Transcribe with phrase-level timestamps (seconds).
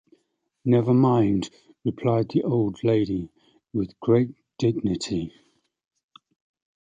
[0.65, 1.51] ‘Never mind,’
[1.85, 3.29] replied the old lady,
[3.71, 5.31] with great dignity.